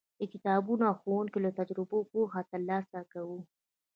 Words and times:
د 0.19 0.21
کتابونو 0.33 0.83
او 0.89 0.95
ښوونکو 1.01 1.37
له 1.45 1.51
تجربو 1.59 1.97
پوهه 2.11 2.41
ترلاسه 2.51 2.99
کوو. 3.13 3.39